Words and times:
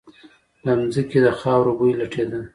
له 0.65 0.71
ځمکې 0.93 1.19
د 1.25 1.27
خاورو 1.39 1.71
بوی 1.77 1.93
لټېده. 1.99 2.39